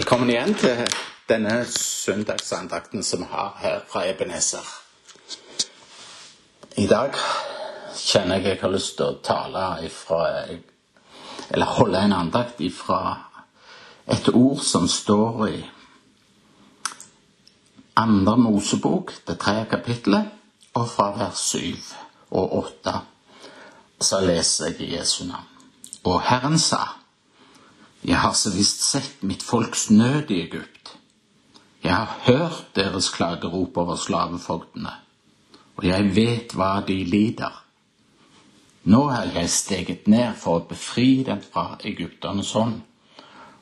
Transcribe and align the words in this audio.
Velkommen 0.00 0.30
igjen 0.32 0.54
til 0.56 0.78
denne 1.28 1.58
søndagsandakten 1.68 3.02
som 3.04 3.20
vi 3.20 3.26
har 3.28 3.50
her 3.60 3.80
fra 3.84 4.06
Ebenezer. 4.08 4.64
I 6.80 6.86
dag 6.88 7.18
kjenner 8.00 8.38
jeg 8.38 8.46
jeg 8.46 8.58
har 8.62 8.72
lyst 8.72 8.94
til 8.96 9.10
å 9.10 9.18
tale 9.20 9.64
ifra 9.84 10.20
Eller 11.50 11.74
holde 11.76 12.00
en 12.00 12.14
andakt 12.16 12.62
ifra 12.64 13.18
et 14.08 14.30
ord 14.32 14.62
som 14.64 14.88
står 14.88 15.44
i 15.48 15.60
andre 17.96 18.36
Mosebok, 18.36 19.12
det 19.28 19.36
tredje 19.38 19.66
kapittelet, 19.74 20.32
og 20.74 20.88
fra 20.88 21.10
vers 21.18 21.44
syv 21.50 21.92
og 22.30 22.56
åtte. 22.62 22.96
Så 24.00 24.24
leser 24.24 24.72
jeg 24.72 24.80
i 24.80 24.96
Jesu 24.96 25.26
navn. 25.26 25.44
Og 26.04 26.22
Herren 26.22 26.58
sa 26.58 26.99
jeg 28.02 28.16
har 28.18 28.32
så 28.32 28.50
visst 28.54 28.80
sett 28.80 29.22
mitt 29.22 29.42
folks 29.42 29.90
nød 29.90 30.30
i 30.30 30.40
Egypt. 30.42 30.94
Jeg 31.84 31.94
har 31.94 32.16
hørt 32.24 32.74
deres 32.76 33.08
klagerop 33.12 33.76
over 33.76 33.96
slavefogdene, 33.96 34.92
og 35.76 35.84
jeg 35.84 36.14
vet 36.16 36.54
hva 36.56 36.78
de 36.86 36.96
lider. 37.04 37.52
Nå 38.88 39.02
har 39.10 39.32
jeg 39.34 39.52
steget 39.52 40.08
ned 40.08 40.36
for 40.40 40.60
å 40.60 40.68
befri 40.68 41.22
dem 41.24 41.40
fra 41.44 41.76
egypternes 41.84 42.52
hånd, 42.56 42.80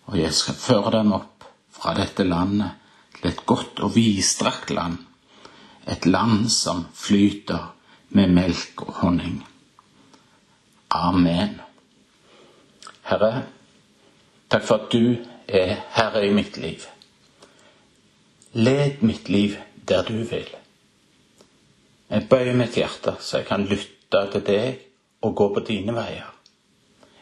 og 0.07 0.19
jeg 0.19 0.35
skal 0.35 0.59
føre 0.59 0.95
dem 1.01 1.12
opp 1.17 1.47
fra 1.75 1.95
dette 1.98 2.27
landet 2.27 2.79
til 3.19 3.31
et 3.33 3.45
godt 3.47 3.83
og 3.83 3.95
vidstrakt 3.97 4.70
land, 4.70 4.98
et 5.87 6.07
land 6.07 6.47
som 6.55 6.87
flyter 6.95 7.73
med 8.15 8.34
melk 8.34 8.87
og 8.87 8.95
honning. 9.03 9.39
Amen. 10.95 11.59
Herre, 13.09 13.47
Takk 14.48 14.65
for 14.65 14.75
at 14.75 14.93
du 14.93 15.16
er 15.48 15.75
herre 15.97 16.27
i 16.27 16.33
mitt 16.33 16.56
liv. 16.56 16.87
Led 18.52 19.02
mitt 19.02 19.29
liv 19.29 19.56
der 19.89 20.02
du 20.02 20.23
vil. 20.25 20.48
Jeg 22.09 22.28
bøyer 22.31 22.56
mitt 22.56 22.77
hjerte 22.77 23.17
så 23.20 23.42
jeg 23.42 23.47
kan 23.47 23.67
lytte 23.69 24.25
til 24.33 24.45
deg 24.47 24.84
og 25.23 25.34
gå 25.36 25.48
på 25.55 25.64
dine 25.69 25.92
veier. 25.95 26.33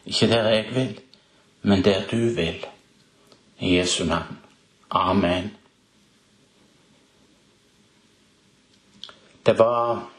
Ikke 0.07 0.29
der 0.31 0.49
jeg 0.49 0.65
vil, 0.75 0.99
men 1.61 1.83
der 1.83 2.07
du 2.11 2.29
vil. 2.35 2.65
I 3.59 3.77
Jesu 3.77 4.05
navn. 4.05 4.37
Amen. 4.89 5.51
Det 9.45 9.59
var 9.59 10.09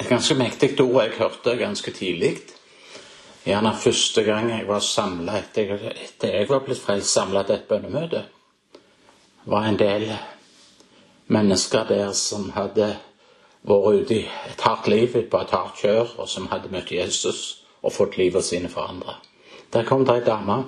et 0.00 0.08
ganske 0.08 0.34
mektig 0.34 0.80
ord 0.80 1.02
jeg 1.02 1.18
hørte 1.18 1.56
ganske 1.56 1.90
tidlig. 1.90 2.36
Gjerne 3.46 3.72
første 3.78 4.22
gang 4.26 4.50
jeg 4.50 4.66
var 4.66 4.82
samla 4.82 5.36
etter, 5.38 5.76
etter 5.92 6.32
jeg 6.34 6.48
var 6.50 6.64
blitt 6.66 6.82
frelst, 6.82 7.12
samla 7.14 7.44
til 7.46 7.60
et 7.60 7.68
bønnemøte, 7.68 8.24
var 9.46 9.68
en 9.68 9.78
del 9.78 10.08
mennesker 11.30 11.86
der 11.86 12.10
som 12.18 12.50
hadde 12.56 12.90
vært 13.66 14.00
ute 14.02 14.18
i 14.18 14.24
et 14.50 14.66
hardt 14.66 14.90
liv 14.90 15.14
på 15.30 15.40
et 15.40 15.54
hardt 15.54 15.78
kjør, 15.78 16.16
og 16.18 16.28
som 16.28 16.50
hadde 16.50 16.72
møtt 16.74 16.90
Jesus 16.90 17.62
og 17.82 17.94
fått 17.94 18.18
livet 18.18 18.44
sine 18.44 18.70
forandra. 18.70 19.20
Der 19.72 19.86
kom 19.86 20.04
det 20.06 20.18
ei 20.18 20.26
dame, 20.26 20.58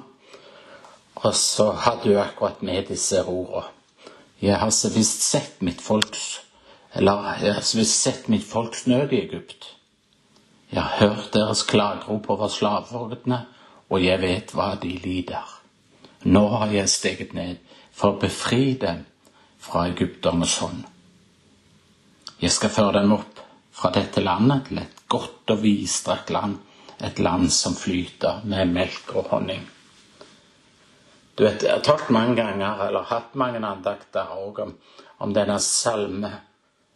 og 1.18 1.34
så 1.34 1.72
hadde 1.72 2.12
hun 2.12 2.22
akkurat 2.22 2.62
med 2.62 2.92
disse 2.92 3.24
ordene. 3.24 3.66
Jeg 4.40 4.54
har 4.62 4.70
så 4.70 4.90
visst 4.94 5.24
sett 5.26 5.62
mitt 5.66 5.80
folks 5.82 6.38
eller 6.94 7.36
jeg 7.42 7.54
har 7.54 7.60
så 7.62 7.78
visst 7.78 8.02
sett 8.02 8.28
mitt 8.28 8.44
folks 8.44 8.86
nød 8.86 9.12
i 9.12 9.20
Egypt. 9.26 9.74
Hørt 10.98 11.30
deres 11.34 11.62
klagerop 11.62 12.26
over 12.30 12.48
slaveordene, 12.50 13.44
og 13.88 14.02
jeg 14.02 14.18
vet 14.20 14.50
hva 14.54 14.72
de 14.82 14.96
lider. 14.98 15.46
Nå 16.26 16.42
har 16.56 16.72
jeg 16.74 16.90
steget 16.90 17.34
ned 17.38 17.60
for 17.94 18.16
å 18.16 18.20
befri 18.24 18.74
dem 18.80 19.04
fra 19.62 19.86
egypternes 19.92 20.56
hånd. 20.58 20.82
Jeg 22.42 22.50
skal 22.54 22.74
føre 22.74 22.98
dem 22.98 23.14
opp 23.14 23.40
fra 23.78 23.92
dette 23.94 24.22
landet 24.26 24.66
til 24.68 24.82
et 24.82 25.00
godt 25.10 25.54
og 25.54 25.62
vidstrakt 25.62 26.34
land, 26.34 26.58
et 26.98 27.22
land 27.22 27.46
som 27.54 27.78
flyter 27.78 28.42
med 28.50 28.74
melk 28.74 29.14
og 29.14 29.30
honning. 29.30 29.62
Du 31.38 31.44
vet, 31.44 31.62
Jeg 31.62 31.70
har 31.70 31.80
talt 31.86 32.10
mange 32.10 32.34
ganger, 32.34 32.88
eller 32.88 33.06
hatt 33.06 33.34
mange 33.34 33.62
andakter 33.62 34.34
òg 34.34 34.58
om, 34.58 34.74
om 35.18 35.34
denne 35.34 35.60
salme, 35.62 36.32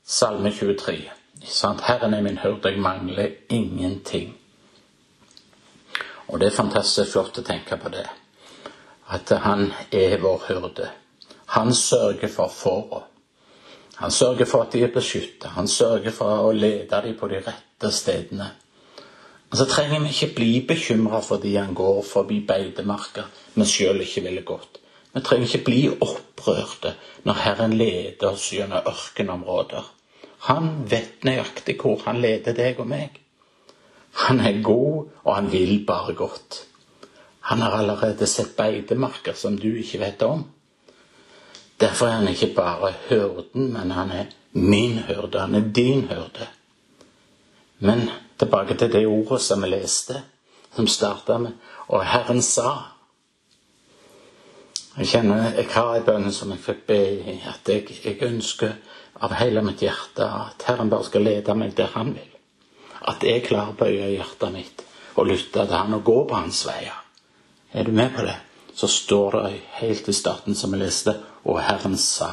salme 0.02 0.50
23. 0.50 1.21
Sant? 1.40 1.80
Herren 1.88 2.14
er 2.14 2.22
min 2.22 2.38
hyrde, 2.38 2.70
jeg 2.70 2.80
mangler 2.80 3.28
ingenting. 3.48 4.34
Og 6.28 6.40
det 6.40 6.48
er 6.48 6.56
fantastisk 6.56 7.12
flott 7.12 7.38
å 7.38 7.46
tenke 7.46 7.76
på 7.76 7.92
det. 7.92 8.06
At 9.12 9.32
han 9.44 9.70
er 9.92 10.20
vår 10.22 10.44
hyrde. 10.48 10.90
Han 11.56 11.74
sørger 11.74 12.28
for 12.32 12.48
fåra. 12.48 13.02
Han 14.00 14.10
sørger 14.10 14.48
for 14.48 14.64
at 14.64 14.72
de 14.72 14.82
er 14.82 14.94
beskytta. 14.94 15.52
Han 15.58 15.68
sørger 15.68 16.10
for 16.10 16.48
å 16.48 16.52
lede 16.56 17.02
dem 17.04 17.16
på 17.18 17.28
de 17.28 17.42
rette 17.44 17.90
stedene. 17.92 18.48
Og 19.52 19.58
så 19.60 19.66
trenger 19.68 20.00
vi 20.00 20.14
ikke 20.14 20.34
bli 20.38 20.52
bekymra 20.68 21.20
fordi 21.20 21.56
han 21.58 21.74
går 21.76 22.00
forbi 22.08 22.38
beitemarker 22.48 23.28
vi 23.54 23.66
sjøl 23.68 24.00
ikke 24.00 24.22
ville 24.24 24.44
gått. 24.48 24.78
Vi 25.12 25.20
trenger 25.20 25.44
ikke 25.50 25.66
bli 25.66 25.82
opprørte 25.92 26.94
når 27.28 27.40
Herren 27.44 27.76
leder 27.76 28.30
oss 28.30 28.46
gjennom 28.54 28.88
ørkenområder. 28.88 29.84
Han 30.48 30.70
vet 30.90 31.24
nøyaktig 31.24 31.76
hvor 31.80 32.02
han 32.06 32.20
leder 32.22 32.56
deg 32.56 32.80
og 32.82 32.88
meg. 32.90 33.18
Han 34.26 34.40
er 34.40 34.62
god, 34.62 35.08
og 35.24 35.34
han 35.34 35.52
vil 35.52 35.84
bare 35.86 36.14
godt. 36.18 36.64
Han 37.52 37.62
har 37.62 37.78
allerede 37.78 38.26
sett 38.26 38.56
beitemarker 38.56 39.34
som 39.38 39.56
du 39.58 39.70
ikke 39.70 40.00
vet 40.02 40.22
om. 40.22 40.44
Derfor 41.80 42.06
er 42.06 42.20
han 42.20 42.28
ikke 42.28 42.52
bare 42.54 42.92
hyrden, 43.08 43.72
men 43.72 43.90
han 43.90 44.10
er 44.10 44.26
min 44.52 44.98
hyrde. 45.08 45.40
Han 45.40 45.54
er 45.54 45.72
din 45.74 46.06
hyrde. 46.10 46.48
Men 47.78 48.10
tilbake 48.38 48.74
til 48.74 48.92
det 48.92 49.06
ordet 49.06 49.40
som 49.42 49.62
vi 49.62 49.68
leste, 49.72 50.22
som 50.76 50.86
starta 50.86 51.38
med 51.38 51.52
Og 51.88 52.04
Herren 52.06 52.42
sa. 52.42 52.70
Jeg 54.98 55.06
kjenner 55.06 55.54
jeg 55.56 55.66
har 55.70 55.96
en 55.96 56.04
bønn 56.04 56.32
som 56.32 56.50
jeg 56.50 56.60
fikk 56.60 56.86
be 56.86 56.98
i, 57.12 57.40
at 57.48 57.68
jeg, 57.68 57.88
jeg 58.04 58.22
ønsker 58.22 58.72
av 59.22 59.32
hele 59.38 59.62
mitt 59.62 59.82
hjerte 59.82 60.26
at 60.26 60.64
Herren 60.66 60.90
bare 60.90 61.06
skal 61.06 61.22
lede 61.26 61.54
meg 61.54 61.76
der 61.78 61.92
Han 61.94 62.14
vil. 62.16 62.30
At 63.06 63.22
jeg 63.26 63.44
klarer 63.46 63.70
å 63.70 63.78
bøye 63.78 64.08
hjertet 64.16 64.54
mitt 64.54 64.82
og 65.14 65.28
lytte 65.28 65.66
til 65.66 65.76
Han 65.76 65.98
og 65.98 66.04
gå 66.06 66.16
på 66.28 66.38
Hans 66.38 66.64
veier. 66.66 66.96
Er 67.72 67.86
du 67.86 67.92
med 67.92 68.10
på 68.16 68.24
det? 68.26 68.34
Så 68.74 68.88
står 68.88 69.36
det 69.36 69.60
helt 69.78 70.08
i 70.08 70.14
starten, 70.16 70.54
som 70.54 70.72
jeg 70.72 70.82
leste, 70.82 71.14
og 71.44 71.60
Herren 71.60 71.96
sa. 72.00 72.30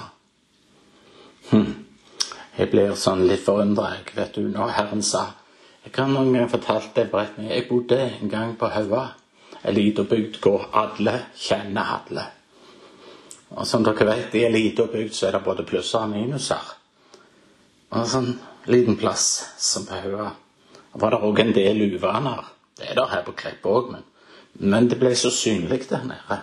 Hm. 1.50 1.86
Jeg 2.58 2.72
blir 2.72 2.96
sånn 2.96 3.26
litt 3.28 3.44
forundra, 3.44 3.92
vet 4.16 4.36
du, 4.36 4.48
når 4.48 4.74
Herren 4.78 5.04
sa. 5.04 5.26
Jeg 5.84 5.94
kan 5.96 6.12
noen 6.14 6.34
ganger 6.34 6.52
fortalt 6.52 6.98
en 6.98 7.12
beretning. 7.12 7.52
Jeg 7.52 7.68
bodde 7.70 8.00
en 8.08 8.32
gang 8.32 8.56
på 8.60 8.72
Haua, 8.72 9.06
ei 9.64 9.76
lita 9.76 10.04
bygd 10.08 10.40
hvor 10.44 10.70
alle 10.80 11.16
kjenner 11.38 11.96
alle. 12.00 12.26
Og 13.56 13.68
som 13.68 13.84
dere 13.84 14.08
vet, 14.10 14.36
i 14.36 14.46
ei 14.48 14.52
lita 14.54 14.88
bygd 14.90 15.16
så 15.16 15.28
er 15.28 15.38
det 15.38 15.46
både 15.46 15.68
plusser 15.68 16.06
og 16.06 16.14
minuser. 16.14 16.79
Og 17.90 17.98
en 18.04 18.10
sånn 18.10 18.30
liten 18.70 18.98
plass 19.00 19.26
som 19.58 19.88
på 19.90 19.98
Haua 20.04 20.30
var 21.00 21.14
det 21.14 21.22
òg 21.26 21.42
en 21.42 21.56
del 21.56 21.82
uvaner. 21.96 22.46
Det 22.78 22.92
er 22.92 23.00
det 23.00 23.08
her 23.12 23.26
på 23.26 23.36
Klepp 23.38 23.66
òg, 23.70 23.90
men, 23.94 24.06
men, 24.60 24.88
det 24.90 25.00
ble 25.02 25.12
så 25.18 25.32
synlig 25.34 25.84
der 25.90 26.06
nede. 26.08 26.40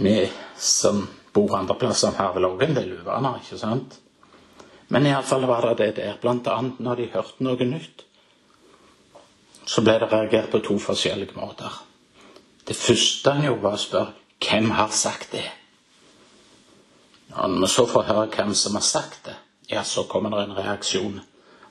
Vi 0.00 0.14
som 0.60 1.02
bor 1.34 1.56
andre 1.56 1.76
plasser, 1.78 2.14
har 2.16 2.34
vel 2.36 2.48
òg 2.50 2.62
en 2.66 2.76
del 2.76 2.94
uvaner, 3.00 3.40
ikke 3.40 3.58
sant? 3.60 3.98
Men 4.90 5.06
iallfall 5.06 5.46
var 5.46 5.68
det 5.70 5.76
det 5.80 5.90
der. 6.00 6.16
Blant 6.22 6.48
annet 6.50 6.80
når 6.82 7.00
de 7.00 7.10
hørte 7.14 7.46
noe 7.46 7.66
nytt, 7.66 8.04
så 9.70 9.84
ble 9.86 9.98
det 10.02 10.10
reagert 10.10 10.50
på 10.50 10.62
to 10.66 10.78
forskjellige 10.82 11.36
måter. 11.38 11.70
Det 12.66 12.76
første 12.76 13.34
han 13.34 13.46
gjorde, 13.46 13.62
var 13.62 13.78
å 13.78 13.82
spørre 13.82 14.16
hvem 14.40 14.70
har 14.74 14.92
sagt 14.94 15.34
det? 15.36 15.46
Når 17.36 17.60
vi 17.62 17.70
så 17.70 17.86
får 17.86 18.08
høre 18.08 18.26
hvem 18.34 18.54
som 18.58 18.76
har 18.78 18.84
sagt 18.86 19.24
det, 19.28 19.36
ja, 19.70 19.84
så 19.86 20.04
kommer 20.10 20.34
det 20.34 20.48
en 20.48 20.56
reaksjon. 20.58 21.20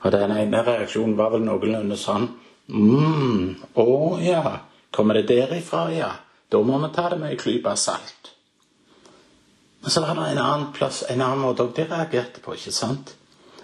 Og 0.00 0.12
den 0.12 0.32
ene 0.32 0.62
reaksjonen 0.64 1.18
var 1.18 1.34
vel 1.34 1.44
noenlunde 1.44 1.98
sånn 2.00 2.30
mm, 2.72 3.74
Å 3.76 3.86
ja, 4.24 4.42
kommer 4.94 5.20
det 5.20 5.28
derifra, 5.28 5.90
ja? 5.92 6.10
Da 6.50 6.62
må 6.64 6.80
vi 6.80 6.88
ta 6.94 7.10
det 7.12 7.20
med 7.20 7.34
ei 7.34 7.38
klype 7.38 7.76
salt. 7.76 8.32
Men 9.80 9.92
så 9.92 10.02
var 10.04 10.16
det 10.16 10.30
en 10.32 10.42
annen 10.42 10.70
plass, 10.72 11.04
en 11.08 11.20
annen 11.20 11.44
måte 11.44 11.64
òg 11.64 11.76
de 11.76 11.86
reagerte 11.88 12.42
på, 12.44 12.56
ikke 12.56 12.74
sant? 12.74 13.14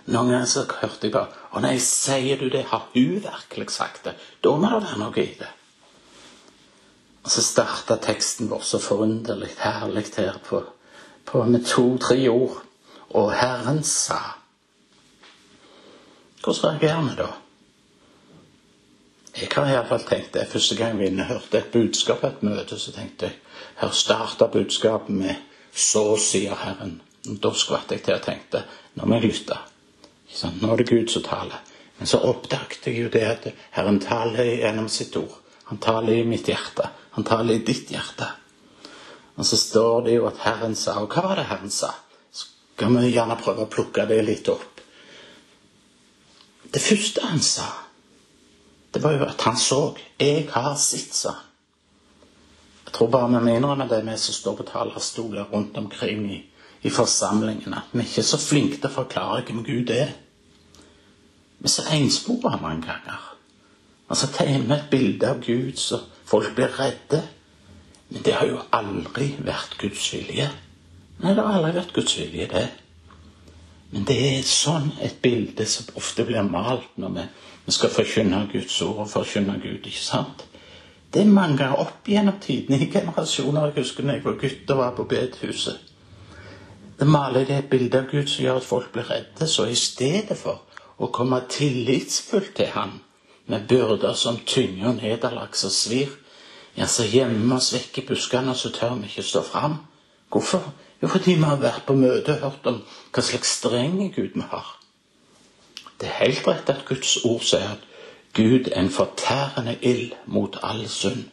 Noen 0.07 0.31
ganger 0.31 0.47
så 0.49 0.63
hørte 0.69 1.09
jeg 1.09 1.17
bare 1.17 1.35
Å 1.57 1.61
nei, 1.65 1.75
sier 1.83 2.39
du 2.39 2.47
det? 2.53 2.69
Har 2.71 2.87
hun 2.93 3.17
virkelig 3.25 3.73
sagt 3.75 4.05
det? 4.07 4.15
Da 4.45 4.53
må 4.55 4.69
det 4.71 4.85
være 4.85 5.01
noe 5.01 5.23
i 5.23 5.33
det. 5.41 5.49
Og 7.27 7.33
så 7.33 7.43
starta 7.43 7.97
teksten 7.99 8.47
vår 8.53 8.63
så 8.63 8.79
forunderlig 8.79 9.51
herlig 9.59 10.05
her 10.15 10.39
på, 10.47 10.61
på 11.27 11.45
med 11.45 11.65
to-tre 11.65 12.29
ord. 12.29 12.63
Og 13.17 13.33
Herren 13.33 13.83
sa. 13.85 14.19
Hvordan 16.45 16.79
reagerer 16.83 17.03
vi 17.03 17.17
da? 17.19 17.29
Jeg 19.37 19.49
har 19.53 19.69
iallfall 19.69 20.05
tenkt 20.09 20.35
det 20.35 20.47
første 20.49 20.77
gang 20.79 20.99
vi 20.99 21.11
hørte 21.29 21.59
et 21.59 21.73
budskap 21.73 22.23
på 22.23 22.31
et 22.31 22.43
møte, 22.47 22.79
så 22.79 22.93
tenkte 22.93 23.27
jeg 23.27 23.35
her 23.77 23.91
starta 23.93 24.47
budskapet 24.47 25.15
med 25.15 25.35
'Så 25.73 26.17
sier 26.17 26.55
Herren'. 26.55 27.01
Da 27.43 27.53
skvatt 27.53 27.91
jeg 27.91 28.03
til 28.03 28.15
og 28.15 28.23
tenkte 28.23 28.65
nå 28.95 29.05
må 29.05 29.15
jeg 29.15 29.23
lytte. 29.23 29.57
Nå 30.61 30.73
er 30.73 30.77
det 30.77 30.89
Gud 30.89 31.09
som 31.09 31.23
taler. 31.23 31.61
Men 31.99 32.07
så 32.07 32.19
oppdaget 32.19 32.87
jeg 32.87 33.03
jo 33.03 33.09
det 33.09 33.21
at 33.21 33.49
Herren 33.71 34.01
taler 34.01 34.45
gjennom 34.45 34.89
sitt 34.89 35.17
ord. 35.17 35.41
Han 35.65 35.79
taler 35.79 36.13
i 36.13 36.25
mitt 36.25 36.47
hjerte. 36.47 36.89
Han 37.11 37.25
taler 37.25 37.55
i 37.55 37.65
ditt 37.65 37.91
hjerte. 37.91 38.29
Og 39.37 39.47
så 39.47 39.57
står 39.61 40.07
det 40.07 40.17
jo 40.17 40.27
at 40.31 40.39
Herren 40.45 40.75
sa 40.77 40.97
Og 41.03 41.13
hva 41.13 41.27
var 41.27 41.37
det 41.37 41.49
Herren 41.51 41.73
sa? 41.73 41.93
Skal 42.33 42.97
vi 42.97 43.13
gjerne 43.13 43.37
prøve 43.41 43.65
å 43.67 43.73
plukke 43.73 44.07
det 44.09 44.23
litt 44.25 44.49
opp? 44.53 44.81
Det 46.73 46.83
første 46.83 47.23
han 47.25 47.41
sa, 47.41 47.67
det 48.93 49.01
var 49.05 49.15
jo 49.17 49.25
at 49.25 49.41
han 49.47 49.57
så. 49.57 49.97
'Jeg 50.19 50.49
har 50.51 50.75
sett', 50.77 51.15
sa. 51.15 51.35
Jeg 52.85 52.93
tror 52.93 53.11
bare 53.11 53.29
vi 53.29 53.45
må 53.45 53.57
innrømme 53.57 53.89
det, 53.89 54.07
vi 54.07 54.17
som 54.17 54.35
står 54.35 54.57
på 54.57 54.63
talerstoler 54.63 55.45
rundt 55.53 55.77
omkring 55.77 56.33
i, 56.33 56.45
i 56.83 56.91
forsamlingene, 56.91 57.77
at 57.77 57.93
vi 57.93 57.99
er 57.99 58.05
ikke 58.05 58.23
så 58.23 58.39
flinke 58.39 58.77
til 58.77 58.91
å 58.91 58.95
forklare 58.95 59.45
hvem 59.45 59.65
Gud 59.65 59.91
er. 59.91 60.13
Vi 61.59 61.65
er 61.65 61.69
så 61.69 61.83
enspora 61.93 62.57
mange 62.61 62.83
ganger. 62.87 63.37
Altså 64.09 64.27
tegner 64.33 64.77
et 64.77 64.91
bilde 64.91 65.29
av 65.29 65.41
Gud 65.45 65.77
så 65.77 66.01
folk 66.25 66.55
blir 66.55 66.77
redde. 66.79 67.23
Men 68.09 68.23
det 68.23 68.35
har 68.39 68.47
jo 68.47 68.63
aldri 68.77 69.33
vært 69.43 69.79
Guds 69.81 70.09
vilje. 70.15 70.51
Nei, 71.23 71.33
det 71.33 71.43
har 71.43 71.59
aldri 71.59 71.73
vært 71.79 71.95
Guds 71.97 72.19
vilje, 72.19 72.49
det. 72.53 72.67
Men 73.91 74.05
det 74.07 74.17
er 74.29 74.47
sånn 74.47 74.91
et 75.03 75.19
bilde 75.23 75.67
som 75.71 75.89
ofte 75.99 76.27
blir 76.27 76.47
malt 76.47 76.99
når 77.01 77.15
vi, 77.17 77.25
vi 77.67 77.75
skal 77.75 77.93
forkynne 77.95 78.45
Guds 78.53 78.77
ord 78.85 79.05
og 79.07 79.11
forkynne 79.11 79.59
Gud. 79.63 79.87
ikke 79.87 80.03
sant? 80.03 80.47
Det 81.13 81.23
er 81.23 81.31
mange 81.33 81.69
opp 81.81 82.09
gjennom 82.11 82.39
tidene, 82.43 82.81
i 82.83 82.91
generasjoner. 82.93 83.71
Jeg 83.71 83.85
husker 83.85 84.05
da 84.05 84.17
jeg 84.17 84.25
var 84.27 84.39
gutt 84.41 84.73
og 84.75 84.81
var 84.83 84.97
på 84.97 85.07
bedehuset. 85.09 85.93
Det 86.99 87.07
maler 87.07 87.45
det 87.45 87.57
et 87.57 87.71
bilde 87.71 87.99
av 88.01 88.11
Gud 88.11 88.29
som 88.29 88.45
gjør 88.45 88.61
at 88.61 88.67
folk 88.67 88.93
blir 88.93 89.09
redde. 89.11 89.49
Så 89.49 89.67
i 89.71 89.79
stedet 89.79 90.37
for 90.37 90.65
å 90.99 91.11
komme 91.13 91.43
tillitsfullt 91.53 92.55
til 92.57 92.73
Han 92.75 92.99
med 93.47 93.69
byrder 93.69 94.17
som 94.19 94.39
tynger 94.47 94.91
og 94.91 95.03
nederlag 95.03 95.55
som 95.55 95.71
svir, 95.71 96.11
ja, 96.77 96.87
så 96.87 97.07
gjemmer 97.09 97.57
oss 97.57 97.73
vekk 97.75 98.03
i 98.03 98.07
buskene, 98.11 98.55
så 98.55 98.71
tør 98.75 98.99
vi 99.01 99.09
ikke 99.11 99.25
stå 99.25 99.43
fram. 99.43 99.79
Hvorfor? 100.33 100.65
Jo, 101.03 101.09
fordi 101.09 101.37
vi 101.37 101.45
har 101.45 101.61
vært 101.61 101.87
på 101.87 101.97
møte 101.97 102.37
og 102.37 102.43
hørt 102.45 102.69
om 102.69 102.81
hva 103.13 103.23
slags 103.25 103.57
streng 103.59 103.99
Gud 104.15 104.35
vi 104.35 104.45
har. 104.51 104.75
Det 106.01 106.09
er 106.09 106.19
helt 106.21 106.47
rett 106.49 106.69
at 106.73 106.85
Guds 106.89 107.17
ord 107.25 107.45
sier 107.45 107.77
at 107.77 107.85
Gud 108.37 108.69
er 108.69 108.83
en 108.83 108.93
fortærende 108.93 109.79
ild 109.81 110.13
mot 110.27 110.59
all 110.63 110.85
synd. 110.93 111.25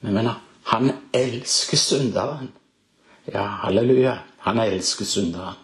Men 0.00 0.14
mener, 0.14 0.40
han 0.64 0.92
elsker 1.14 1.76
synderen. 1.76 2.50
Ja, 3.26 3.46
halleluja. 3.62 4.18
Han 4.38 4.58
elsker 4.58 5.04
synderen. 5.04 5.60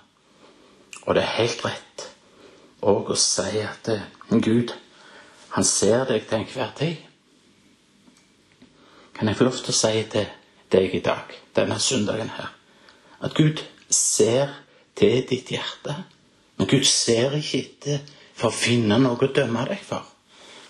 Og 1.03 1.15
det 1.15 1.23
er 1.23 1.37
helt 1.41 1.65
rett 1.65 2.07
òg 2.81 3.11
å 3.13 3.17
si 3.19 3.61
at 3.61 3.89
eh, 3.93 4.07
Gud, 4.31 4.73
han 5.57 5.67
ser 5.67 6.07
deg 6.09 6.29
til 6.29 6.39
enhver 6.39 6.71
tid. 6.79 7.10
Kan 9.21 9.29
jeg 9.29 9.37
få 9.37 9.45
lov 9.45 9.57
til 9.61 9.75
å 9.75 9.77
si 9.77 10.05
til 10.09 10.29
deg 10.73 10.95
i 10.97 11.03
dag, 11.05 11.35
denne 11.53 11.77
søndagen 11.77 12.31
her, 12.33 12.55
at 13.21 13.35
Gud 13.37 13.61
ser 13.93 14.55
til 14.97 15.27
ditt 15.29 15.51
hjerte. 15.53 15.93
Men 16.57 16.71
Gud 16.71 16.87
ser 16.89 17.37
ikke 17.37 17.61
etter 17.61 17.99
for 18.33 18.49
å 18.49 18.57
finne 18.57 18.97
noe 18.97 19.21
å 19.21 19.29
dømme 19.37 19.67
deg 19.69 19.83
for. 19.85 20.07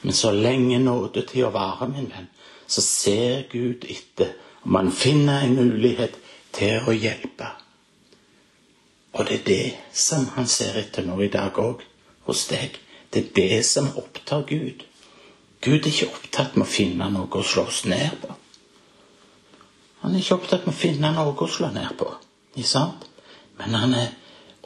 Men 0.03 0.19
så 0.19 0.33
lenge 0.35 0.81
nåde 0.83 1.23
til 1.31 1.47
å 1.47 1.53
vare, 1.55 1.87
min 1.93 2.11
venn, 2.11 2.27
så 2.67 2.83
ser 2.83 3.47
Gud 3.55 3.87
etter 3.87 4.35
om 4.67 4.81
han 4.81 4.91
finner 4.91 5.47
en 5.47 5.55
mulighet 5.55 6.19
til 6.51 6.91
å 6.91 6.97
hjelpe. 6.97 7.53
Og 9.15 9.31
det 9.31 9.39
er 9.39 9.47
det 9.47 9.65
som 9.95 10.27
han 10.35 10.51
ser 10.51 10.83
etter 10.83 11.07
nå 11.07 11.23
i 11.23 11.31
dag 11.31 11.55
òg, 11.55 11.87
hos 12.27 12.49
deg. 12.51 12.83
Det 13.15 13.29
er 13.29 13.33
det 13.39 13.65
som 13.71 13.95
opptar 13.95 14.43
Gud. 14.51 14.83
Gud 15.63 15.85
er 15.85 15.91
ikke 15.95 16.11
opptatt 16.11 16.59
med 16.59 16.67
å 16.67 16.75
finne 16.75 17.11
noe 17.15 17.31
å 17.31 17.47
slås 17.47 17.85
ned 17.87 18.19
på. 18.23 18.40
Han 20.01 20.15
er 20.15 20.23
ikke 20.23 20.39
opptatt 20.39 20.67
med 20.67 20.75
å 20.75 20.81
finne 20.81 21.13
noe 21.15 21.35
å 21.37 21.49
slå 21.49 21.71
ned 21.75 21.93
på. 22.01 22.09
Ikke 22.55 22.69
sant? 22.69 23.07
Men 23.59 23.77
han 23.77 23.95
er 23.95 24.13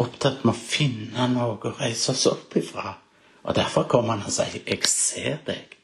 opptatt 0.03 0.45
med 0.45 0.55
å 0.55 0.59
finne 0.59 1.29
noe 1.33 1.59
å 1.59 1.73
reise 1.79 2.13
oss 2.15 2.27
opp 2.31 2.55
ifra. 2.59 2.95
Og 3.45 3.55
derfor 3.59 3.89
kommer 3.91 4.15
han 4.15 4.27
og 4.27 4.33
sier 4.33 4.63
'Jeg 4.67 4.89
ser 4.89 5.39
deg'. 5.47 5.77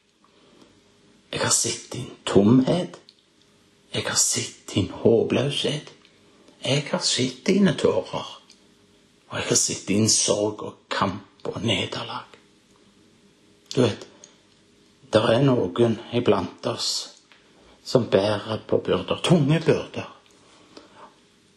Jeg 1.31 1.41
har 1.41 1.49
sett 1.49 1.91
din 1.91 2.11
tomhet. 2.25 2.99
Jeg 3.93 4.03
har 4.03 4.15
sett 4.15 4.73
din 4.73 4.89
håpløshet. 4.89 5.91
Jeg 6.65 6.83
har 6.91 6.99
sett 6.99 7.45
dine 7.45 7.73
tårer. 7.73 8.41
Og 9.29 9.37
jeg 9.37 9.47
har 9.47 9.55
sett 9.55 9.87
din 9.87 10.09
sorg 10.09 10.63
og 10.63 10.75
kamp 10.89 11.47
og 11.47 11.61
nederlag. 11.63 12.27
Du 13.75 13.81
vet, 13.81 14.07
det 15.13 15.21
er 15.21 15.41
noen 15.43 15.99
iblant 16.13 16.65
oss 16.65 17.10
som 17.91 18.09
bærer 18.09 18.61
på 18.67 18.77
byrder. 18.77 19.19
Tunge 19.23 19.59
byrder. 19.65 20.07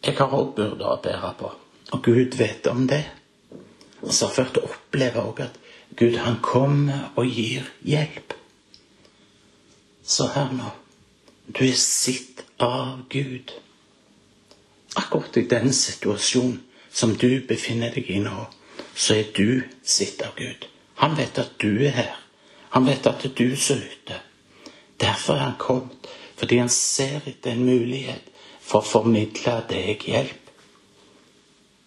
Jeg 0.05 0.17
har 0.17 0.33
òg 0.35 0.55
byrder 0.55 0.89
å 0.91 1.01
bære 1.03 1.29
på, 1.39 1.51
og 1.95 2.01
Gud 2.03 2.35
vet 2.37 2.67
om 2.67 2.87
det. 2.87 3.05
Og 4.01 4.11
så 4.13 4.27
har 4.27 4.49
jeg 4.49 4.63
oppleve 4.67 5.23
òg 5.23 5.39
at 5.45 5.55
Gud, 5.95 6.17
han 6.17 6.41
kommer 6.43 7.13
og 7.15 7.29
gir 7.31 7.63
hjelp. 7.87 8.33
Så 10.03 10.27
hør 10.33 10.51
nå. 10.57 10.73
Du 11.47 11.63
er 11.63 11.77
sitt 11.79 12.43
av 12.59 13.05
Gud. 13.09 13.53
Akkurat 14.95 15.37
i 15.37 15.47
den 15.47 15.71
situasjonen 15.73 16.59
som 16.91 17.15
du 17.15 17.29
befinner 17.47 17.95
deg 17.95 18.11
i 18.11 18.19
nå, 18.23 18.45
så 18.95 19.21
er 19.21 19.31
du 19.35 19.63
sitt 19.83 20.21
av 20.25 20.35
Gud. 20.35 20.67
Han 20.99 21.15
vet 21.17 21.39
at 21.39 21.55
du 21.61 21.71
er 21.79 21.95
her. 21.95 22.15
Han 22.75 22.87
vet 22.87 23.07
at 23.07 23.23
det 23.23 23.31
er 23.31 23.39
du 23.39 23.55
som 23.55 23.79
lytter. 23.79 24.19
Derfor 24.99 25.33
er 25.33 25.47
han 25.47 25.57
kommet, 25.59 26.04
fordi 26.35 26.57
han 26.57 26.69
ser 26.69 27.25
etter 27.25 27.51
en 27.51 27.65
mulighet 27.65 28.31
for 28.59 28.81
å 28.81 28.89
formidle 28.89 29.59
deg 29.69 30.03
hjelp. 30.09 30.41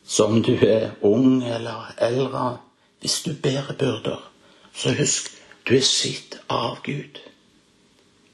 Så 0.08 0.24
om 0.24 0.42
du 0.42 0.54
er 0.64 0.94
ung 1.04 1.42
eller 1.44 1.92
eldre, 2.00 2.58
hvis 3.00 3.22
du 3.26 3.34
bærer 3.34 3.76
byrder, 3.78 4.22
så 4.74 4.94
husk 4.96 5.32
du 5.68 5.74
er 5.76 5.84
sitt 5.84 6.38
av 6.48 6.78
Gud. 6.82 7.20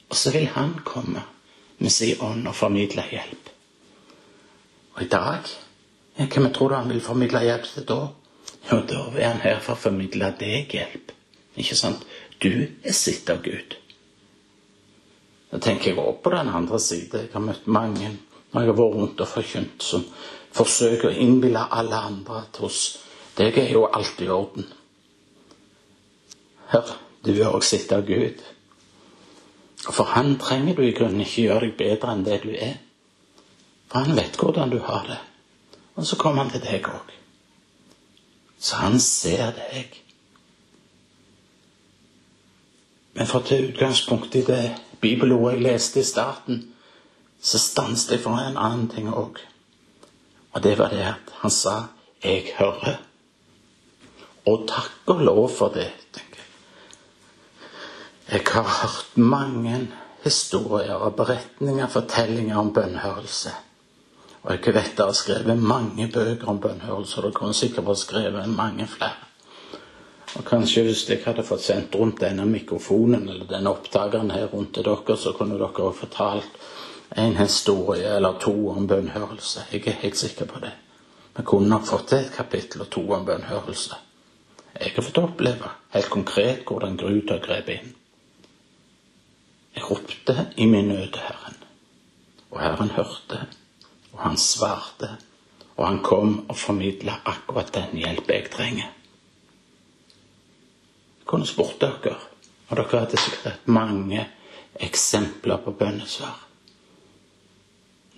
Og 0.08 0.16
så 0.16 0.30
vil 0.30 0.46
Han 0.46 0.76
komme 0.84 1.24
med 1.78 1.90
sin 1.90 2.20
ånd 2.20 2.46
og 2.48 2.54
formidle 2.54 3.02
hjelp. 3.10 3.50
Og 4.94 5.02
i 5.02 5.08
dag 5.08 5.50
Hvem 6.14 6.52
tror 6.52 6.68
du 6.68 6.74
han 6.74 6.88
vil 6.88 7.00
formidle 7.00 7.40
hjelp 7.42 7.64
til 7.66 7.86
da? 7.88 8.06
Jo, 8.70 8.76
da 8.86 9.00
er 9.18 9.32
han 9.32 9.40
her 9.42 9.58
for 9.60 9.74
å 9.74 9.82
formidle 9.88 10.28
deg 10.38 10.70
hjelp. 10.70 11.10
Ikke 11.58 11.74
sant? 11.74 12.04
Du 12.38 12.68
er 12.84 12.94
sitt 12.94 13.30
av 13.30 13.42
Gud. 13.42 13.74
Da 15.54 15.60
tenker 15.62 15.92
jeg 15.92 15.98
også 15.98 16.22
på 16.22 16.30
den 16.30 16.48
andre 16.48 16.80
siden. 16.80 17.20
Jeg 17.20 17.28
har 17.32 17.40
møtt 17.40 17.66
mange 17.66 18.08
når 18.50 18.60
jeg 18.60 18.70
har 18.70 18.78
vært 18.78 18.94
rundt 18.94 19.20
og 19.22 19.28
forkynt, 19.28 19.82
som 19.82 20.02
forsøker 20.54 21.12
å 21.12 21.18
innbille 21.22 21.62
alle 21.78 22.00
andre 22.08 22.40
at 22.40 22.58
hos 22.62 22.80
deg 23.38 23.58
er 23.58 23.70
jo 23.70 23.84
alt 23.86 24.22
i 24.22 24.28
orden. 24.30 24.66
Hør, 26.72 26.90
du 27.26 27.30
er 27.34 27.52
også 27.52 27.76
sett 27.76 27.94
av 27.94 28.02
Gud. 28.06 28.42
For 29.84 30.10
han 30.14 30.34
trenger 30.42 30.74
du 30.74 30.82
i 30.82 30.94
grunnen 30.96 31.22
ikke 31.22 31.46
gjøre 31.46 31.68
deg 31.68 31.76
bedre 31.78 32.14
enn 32.14 32.24
det 32.26 32.40
du 32.42 32.50
er. 32.54 32.78
For 33.90 34.02
han 34.02 34.18
vet 34.18 34.38
hvordan 34.40 34.74
du 34.74 34.80
har 34.82 35.06
det. 35.06 35.20
Og 35.94 36.06
så 36.06 36.18
kommer 36.18 36.42
han 36.42 36.50
til 36.50 36.64
deg 36.66 36.88
òg. 36.90 37.12
Så 38.58 38.80
han 38.82 38.98
ser 39.02 39.52
deg. 39.54 40.00
Men 43.14 43.30
for 43.30 43.38
å 43.38 43.46
ta 43.46 43.60
utgangspunkt 43.62 44.34
i 44.34 44.42
det 44.46 44.62
bibelordet 45.04 45.58
jeg 45.58 45.66
leste 45.68 46.00
i 46.00 46.06
starten, 46.08 46.62
så 47.44 47.60
stanset 47.60 48.16
jeg 48.16 48.24
for 48.24 48.40
en 48.40 48.56
annen 48.56 48.88
ting 48.88 49.10
òg. 49.12 49.42
Og 50.54 50.62
det 50.62 50.78
var 50.78 50.88
det 50.94 51.02
at 51.04 51.34
han 51.42 51.50
sa 51.50 51.82
'Jeg 52.24 52.54
hører'. 52.58 53.02
Og 54.46 54.68
takk 54.68 54.92
og 55.06 55.20
lov 55.20 55.50
for 55.50 55.68
det, 55.68 55.90
tenker 56.12 56.40
jeg. 56.40 56.48
Jeg 58.32 58.40
har 58.52 58.62
hørt 58.62 59.16
mange 59.16 59.88
historier 60.24 60.94
og 60.94 61.16
beretninger, 61.16 61.88
fortellinger 61.88 62.56
om 62.56 62.72
bønnhørelse. 62.72 63.50
Og 64.42 64.52
jeg 64.52 64.74
vet 64.74 64.96
det 64.96 65.06
er 65.06 65.12
skrevet 65.12 65.58
mange 65.58 66.10
bøker 66.12 66.48
om 66.48 66.60
bønnhørelse, 66.60 67.18
og 67.18 67.22
det 67.22 67.34
kunne 67.34 67.54
sikkert 67.54 67.86
vært 67.86 67.98
skrevet 67.98 68.48
mange 68.48 68.86
flere. 68.86 69.33
Og 70.34 70.44
kanskje 70.44 70.82
hvis 70.82 71.04
jeg 71.08 71.22
hadde 71.24 71.44
fått 71.46 71.62
sendt 71.62 71.94
rundt 71.94 72.22
denne 72.22 72.46
mikrofonen 72.48 73.28
eller 73.28 73.46
denne 73.46 73.70
oppdageren 73.70 74.32
her 74.34 74.48
rundt 74.50 74.74
til 74.74 74.86
dere, 74.86 75.16
så 75.16 75.32
kunne 75.38 75.58
dere 75.60 75.70
ha 75.76 75.90
fortalt 75.94 76.64
en 77.16 77.36
historie 77.38 78.16
eller 78.16 78.40
to 78.42 78.54
om 78.72 78.88
bønnhørelse. 78.90 79.68
Jeg 79.72 79.86
er 79.86 80.00
helt 80.02 80.18
sikker 80.18 80.48
på 80.50 80.62
det. 80.64 80.72
Vi 81.36 81.42
kunne 81.42 81.68
nok 81.70 81.86
fått 81.86 82.12
et 82.12 82.32
kapittel 82.34 82.82
og 82.82 82.90
to 82.90 83.04
om 83.14 83.26
bønnhørelse. 83.26 84.00
Jeg 84.80 84.94
har 84.96 85.06
fått 85.06 85.22
oppleve 85.22 85.70
helt 85.94 86.10
konkret 86.10 86.64
hvordan 86.66 86.96
Gud 86.98 87.30
grepet 87.46 87.78
inn. 87.78 87.94
Jeg 89.74 89.86
ropte 89.90 90.48
i 90.56 90.66
min 90.70 90.88
nød 90.88 91.12
til 91.14 91.22
Herren, 91.22 91.56
og 92.50 92.60
Herren 92.62 92.90
hørte, 92.94 93.40
og 94.12 94.20
han 94.22 94.36
svarte, 94.38 95.08
og 95.76 95.86
han 95.86 96.02
kom 96.02 96.36
og 96.48 96.56
formidla 96.58 97.20
akkurat 97.26 97.74
den 97.74 97.98
hjelp 98.02 98.30
jeg 98.30 98.50
trenger. 98.50 98.92
Kunne 101.24 101.46
spurt 101.48 101.80
dere, 101.80 102.16
og 102.68 102.76
dere 102.76 103.04
hadde 103.04 103.20
sikkert 103.20 103.68
mange 103.68 104.26
eksempler 104.80 105.62
på 105.64 105.72
bønnesvar. 105.78 106.40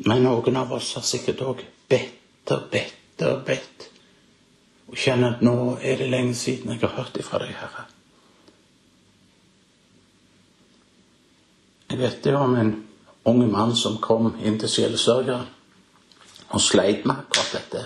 Men 0.04 0.24
noen 0.26 0.56
av 0.60 0.72
oss 0.76 0.94
har 0.98 1.04
sikkert 1.06 1.42
òg 1.44 1.62
bedt 1.88 2.52
og 2.52 2.66
bedt 2.72 3.26
og 3.26 3.44
bedt. 3.46 3.86
Og 4.86 4.98
kjenner 5.00 5.36
at 5.36 5.44
nå 5.44 5.76
er 5.82 5.98
det 6.00 6.10
lenge 6.12 6.34
siden 6.38 6.74
jeg 6.74 6.82
har 6.84 6.94
hørt 6.98 7.16
ifra 7.18 7.40
deg, 7.42 7.54
Herre. 7.56 7.86
Jeg 11.90 11.98
vet 12.02 12.26
jo 12.26 12.38
om 12.42 12.54
en 12.58 12.72
ung 13.26 13.42
mann 13.50 13.74
som 13.78 13.98
kom 14.02 14.34
inn 14.42 14.58
til 14.60 14.70
sjelesørgeren 14.70 15.46
og 16.54 16.62
sleit 16.62 17.06
med 17.06 17.16
akkurat 17.24 17.54
dette. 17.56 17.82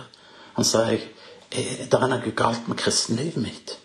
Han 0.57 0.67
sa 0.67 0.85
jeg, 0.91 1.05
det 1.51 1.97
er 1.97 2.11
noe 2.11 2.33
galt 2.37 2.69
med 2.69 2.79
kristenlivet 2.81 3.41
mitt. 3.43 3.77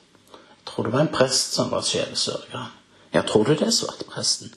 Tror 0.65 0.87
det 0.87 0.93
var 0.93 1.05
en 1.05 1.13
prest 1.13 1.53
som 1.53 1.69
var 1.71 1.85
sjelesørger. 1.85 2.69
Ja, 3.11 3.21
tror 3.21 3.45
du 3.45 3.55
det 3.55 3.71
svarte 3.73 4.07
presten. 4.09 4.53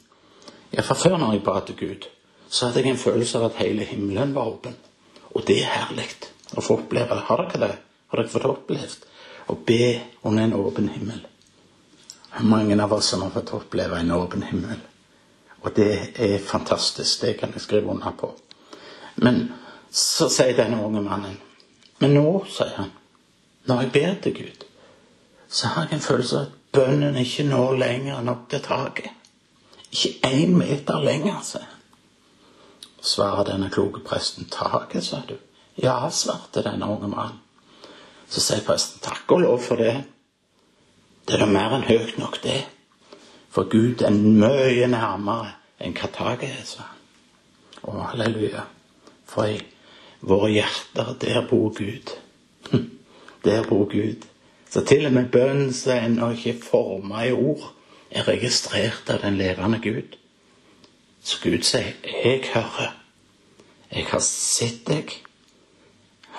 Ja, 0.70 0.82
fra 0.82 0.96
før 0.98 1.16
når 1.16 1.36
jeg 1.36 1.44
ba 1.44 1.60
til 1.60 1.76
Gud, 1.78 2.08
så 2.48 2.66
hadde 2.66 2.82
jeg 2.82 2.94
en 2.94 3.00
følelse 3.00 3.38
av 3.38 3.50
at 3.50 3.60
hele 3.62 3.84
himmelen 3.84 4.34
var 4.34 4.50
åpen. 4.50 4.76
Og 5.36 5.44
det 5.46 5.60
er 5.62 5.72
herlig 5.72 6.08
å 6.56 6.64
få 6.64 6.80
oppleve. 6.80 7.20
Har 7.28 7.44
dere 7.44 7.60
det? 7.66 7.78
Har 8.08 8.22
dere 8.22 8.32
fått 8.32 8.48
opplevd 8.48 9.06
å 9.52 9.56
be 9.68 9.82
under 10.24 10.44
en 10.44 10.56
åpen 10.56 10.88
himmel? 10.92 11.20
Mange 12.40 12.76
av 12.82 12.92
oss 12.92 13.12
som 13.12 13.22
har 13.22 13.32
fått 13.34 13.52
oppleve 13.56 14.00
en 14.00 14.12
åpen 14.16 14.44
himmel. 14.48 14.80
Og 15.64 15.72
det 15.76 15.92
er 16.14 16.38
fantastisk. 16.38 17.20
Det 17.22 17.36
kan 17.40 17.52
jeg 17.52 17.64
skrive 17.64 17.90
under 17.90 18.14
på. 18.16 18.32
Men 19.16 19.48
så 19.90 20.28
sier 20.30 20.56
denne 20.56 20.82
unge 20.84 21.02
mannen 21.02 21.38
Men 21.98 22.12
nå, 22.14 22.44
sier 22.46 22.76
han, 22.76 22.90
når 23.66 23.80
jeg 23.82 23.92
ber 23.96 24.12
til 24.22 24.34
Gud, 24.36 24.67
så 25.48 25.72
har 25.74 25.88
jeg 25.88 25.98
en 25.98 26.04
følelse 26.04 26.36
av 26.36 26.46
at 26.46 26.56
bønnen 26.76 27.16
ikke 27.16 27.48
når 27.48 27.80
lenger 27.80 28.18
enn 28.18 28.30
opp 28.32 28.46
til 28.52 28.62
taket. 28.64 29.10
Ikke 29.88 30.32
én 30.34 30.54
meter 30.56 31.00
lenger, 31.00 31.40
sier 31.42 31.64
han 31.64 31.78
svarer 33.00 33.44
denne 33.44 33.70
kloke 33.70 34.00
presten. 34.04 34.48
Taket, 34.50 35.04
sa 35.04 35.22
du? 35.28 35.36
Ja, 35.74 36.10
svarte 36.10 36.62
denne 36.62 36.86
unge 36.86 37.08
mannen. 37.08 37.40
Så 38.28 38.42
sier 38.44 38.64
presten 38.66 39.00
takk 39.00 39.30
og 39.32 39.44
lov 39.44 39.62
for 39.64 39.80
det. 39.80 39.94
Det 41.24 41.36
er 41.36 41.44
da 41.44 41.48
mer 41.48 41.76
enn 41.76 41.86
høyt 41.88 42.18
nok, 42.20 42.40
det. 42.42 42.60
For 43.52 43.68
Gud 43.70 44.04
er 44.04 44.12
mye 44.12 44.88
nærmere 44.90 45.54
enn 45.80 45.96
hva 45.96 46.10
taket 46.12 46.50
er, 46.50 46.64
sa 46.68 46.84
han. 46.84 47.04
Å, 47.88 47.94
halleluja. 48.10 48.66
For 49.28 49.48
i 49.48 49.60
våre 50.20 50.50
hjerter, 50.52 51.14
der 51.22 51.44
bor 51.48 51.70
Gud. 51.76 52.12
Der 53.44 53.64
bor 53.64 53.86
Gud. 53.88 54.26
Så 54.70 54.84
til 54.84 55.06
og 55.06 55.12
med 55.12 55.30
bønnen 55.32 55.72
som 55.72 55.96
ennå 55.96 56.30
ikke 56.34 56.50
er 56.50 56.62
forma 56.62 57.24
i 57.24 57.32
ord, 57.32 57.70
er 58.10 58.28
registrert 58.28 59.08
av 59.12 59.22
den 59.22 59.38
levende 59.40 59.80
Gud. 59.84 60.16
Så 61.22 61.38
Gud 61.42 61.62
sier, 61.62 61.92
'Jeg 62.04 62.44
hører. 62.54 62.94
Jeg 63.92 64.06
har 64.06 64.20
sett 64.20 64.86
deg. 64.86 65.12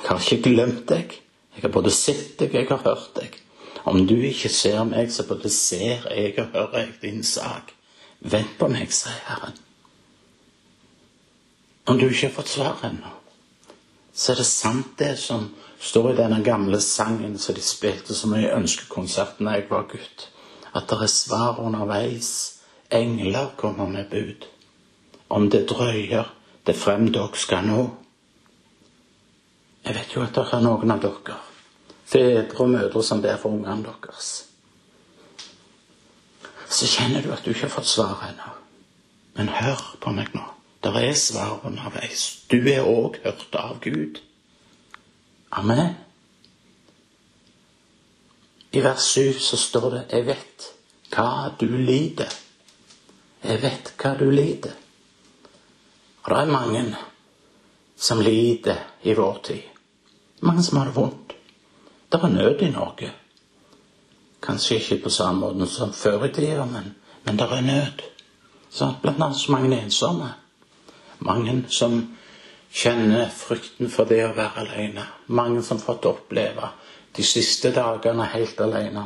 Jeg 0.02 0.10
har 0.10 0.20
ikke 0.20 0.44
glemt 0.50 0.90
deg. 0.90 1.22
Jeg 1.56 1.62
har 1.62 1.70
både 1.70 1.92
sett 1.92 2.40
deg, 2.40 2.54
jeg 2.54 2.68
har 2.70 2.82
hørt 2.86 3.10
deg. 3.16 3.40
Om 3.86 4.08
du 4.08 4.16
ikke 4.16 4.50
ser 4.50 4.84
meg, 4.84 5.12
så 5.12 5.28
både 5.28 5.50
ser 5.50 6.06
jeg 6.16 6.40
og 6.40 6.46
hører 6.46 6.78
jeg 6.80 6.94
din 7.02 7.24
sak. 7.24 7.74
Vent 8.20 8.58
på 8.60 8.68
meg, 8.68 8.92
sier 8.92 9.24
Herren. 9.28 9.58
Om 11.86 12.00
du 12.00 12.06
ikke 12.08 12.28
har 12.28 12.34
fått 12.36 12.50
svar 12.50 12.84
ennå, 12.84 13.19
så 14.20 14.34
er 14.34 14.42
det 14.42 14.48
sant 14.50 14.98
det 15.00 15.14
som 15.20 15.46
står 15.80 16.12
i 16.12 16.18
denne 16.18 16.42
gamle 16.44 16.82
sangen 16.84 17.38
som 17.40 17.56
de 17.56 17.62
spilte 17.64 18.16
så 18.16 18.28
mye 18.28 18.50
i 18.50 18.56
ønskekonserten 18.58 19.48
da 19.48 19.54
jeg 19.56 19.70
var 19.70 19.86
gutt, 19.88 20.26
at 20.76 20.90
det 20.92 20.98
er 21.06 21.14
svar 21.14 21.62
underveis. 21.64 22.32
Engler 22.92 23.54
kommer 23.56 23.88
med 23.88 24.10
bud 24.12 24.48
om 25.30 25.48
det 25.50 25.70
drøyer 25.70 26.34
det 26.68 26.76
frem 26.76 27.08
dere 27.14 27.40
skal 27.40 27.64
nå. 27.70 27.86
Jeg 29.86 29.96
vet 29.96 30.16
jo 30.16 30.26
at 30.26 30.36
det 30.36 30.46
er 30.52 30.68
noen 30.68 30.92
av 30.92 31.02
dere, 31.06 31.40
fedre 32.06 32.64
og 32.66 32.76
mødre, 32.76 33.04
som 33.06 33.24
ber 33.24 33.40
for 33.40 33.56
ungene 33.56 33.86
deres. 33.88 34.34
Så 36.68 36.92
kjenner 36.92 37.24
du 37.24 37.32
at 37.32 37.46
du 37.46 37.54
ikke 37.54 37.70
har 37.70 37.78
fått 37.80 37.94
svar 37.94 38.28
ennå. 38.28 38.52
Men 39.40 39.54
hør 39.56 39.94
på 40.04 40.12
meg 40.12 40.34
nå. 40.36 40.44
Det 40.84 40.92
er 40.96 41.14
svar 41.14 41.60
underveis. 41.64 42.44
Du 42.52 42.58
er 42.68 42.86
òg 42.88 43.20
hørt 43.24 43.56
av 43.56 43.80
Gud. 43.84 44.22
Amen. 45.52 45.96
I 48.72 48.84
vers 48.86 49.02
7 49.02 49.40
så 49.40 49.58
står 49.58 49.90
det 49.90 50.06
'Jeg 50.12 50.26
vet 50.26 50.74
hva 51.10 51.52
du 51.60 51.66
lider'. 51.66 52.36
Jeg 53.44 53.62
vet 53.62 53.94
hva 53.98 54.18
du 54.20 54.30
lider. 54.30 54.74
Og 56.24 56.30
det 56.30 56.38
er 56.38 56.52
mange 56.52 56.96
som 57.98 58.20
lider 58.20 58.78
i 59.04 59.14
vår 59.14 59.40
tid. 59.44 59.62
Mange 60.42 60.64
som 60.64 60.78
har 60.78 60.86
det 60.86 60.96
vondt. 60.96 61.36
Det 62.12 62.24
er 62.24 62.28
nød 62.28 62.62
i 62.62 62.70
Norge. 62.70 63.12
Kanskje 64.42 64.76
ikke 64.76 65.04
på 65.04 65.10
samme 65.10 65.40
måte 65.40 65.68
som 65.68 65.94
før 65.94 66.26
i 66.26 66.34
tida, 66.34 66.66
men, 66.66 66.96
men 67.24 67.38
det 67.38 67.46
er 67.46 67.62
nød. 67.62 68.02
Så 68.70 68.94
blant 69.02 69.22
annet 69.22 69.38
så 69.38 69.52
mange 69.52 69.82
ensomme. 69.82 70.34
Mange 71.20 71.64
som 71.68 72.00
kjenner 72.72 73.30
frykten 73.34 73.90
for 73.92 74.10
det 74.10 74.22
å 74.26 74.36
være 74.38 74.64
alene. 74.64 75.06
Mange 75.28 75.64
som 75.64 75.80
har 75.80 75.86
fått 75.86 76.08
oppleve 76.10 76.70
de 77.16 77.26
siste 77.26 77.72
dagene 77.76 78.28
helt 78.34 78.62
alene. 78.62 79.06